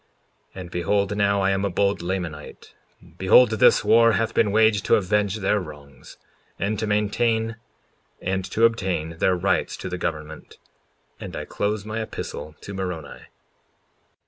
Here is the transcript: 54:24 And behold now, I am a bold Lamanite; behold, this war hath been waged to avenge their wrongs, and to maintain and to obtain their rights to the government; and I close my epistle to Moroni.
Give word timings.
54:24 0.55 0.61
And 0.61 0.71
behold 0.71 1.15
now, 1.15 1.41
I 1.41 1.51
am 1.51 1.63
a 1.63 1.69
bold 1.69 1.99
Lamanite; 2.01 2.73
behold, 3.19 3.51
this 3.51 3.83
war 3.83 4.13
hath 4.13 4.33
been 4.33 4.51
waged 4.51 4.83
to 4.85 4.95
avenge 4.95 5.35
their 5.35 5.59
wrongs, 5.59 6.17
and 6.57 6.79
to 6.79 6.87
maintain 6.87 7.57
and 8.19 8.43
to 8.45 8.65
obtain 8.65 9.19
their 9.19 9.35
rights 9.35 9.77
to 9.77 9.89
the 9.89 9.99
government; 9.99 10.57
and 11.19 11.35
I 11.35 11.45
close 11.45 11.85
my 11.85 12.01
epistle 12.01 12.55
to 12.61 12.73
Moroni. 12.73 13.25